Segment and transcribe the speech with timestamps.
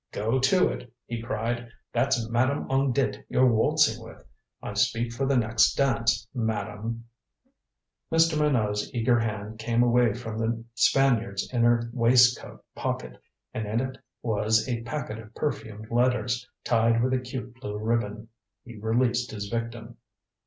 [0.11, 1.69] "Go to it!" he cried.
[1.93, 4.25] "That's Madame On Dit you're waltzing with.
[4.59, 7.05] I speak for the next dance, Madame."
[8.11, 8.35] Mr.
[8.35, 13.21] Minot's eager hand came away from the Spaniard's inner waistcoat pocket,
[13.53, 18.29] and in it was a packet of perfumed letters, tied with a cute blue ribbon.
[18.63, 19.97] He released his victim.